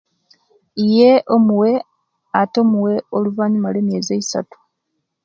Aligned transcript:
Iyee 0.83 1.15
omuwe 1.35 1.71
ate 2.41 2.57
omuwale 2.63 2.97
oluvanyuma 3.15 3.67
lwa 3.73 3.81
miyeizi 3.85 4.11
eisatu 4.17 4.57